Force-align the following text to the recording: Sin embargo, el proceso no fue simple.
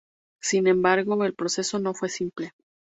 Sin 0.41 0.65
embargo, 0.65 1.23
el 1.25 1.35
proceso 1.35 1.77
no 1.77 1.93
fue 1.93 2.09
simple. 2.09 2.53